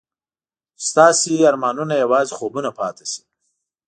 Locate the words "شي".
3.11-3.21